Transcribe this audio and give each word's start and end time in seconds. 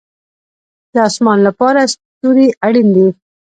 د 0.93 0.95
اسمان 1.09 1.39
لپاره 1.47 1.89
ستوري 1.93 2.47
اړین 2.65 2.87
دي 2.95 3.07